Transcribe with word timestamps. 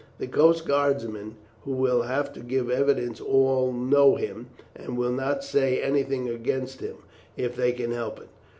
The 0.17 0.25
coast 0.25 0.65
guardsmen 0.65 1.35
who 1.63 1.73
will 1.73 2.01
have 2.01 2.33
to 2.33 2.39
give 2.39 2.71
evidence 2.71 3.21
all 3.21 3.71
know 3.71 4.15
him, 4.15 4.47
and 4.75 4.97
will 4.97 5.11
not 5.11 5.43
say 5.43 5.79
anything 5.79 6.27
against 6.27 6.79
him 6.81 6.95
if 7.37 7.55
they 7.55 7.71
can 7.71 7.91
help 7.91 8.19
it. 8.19 8.29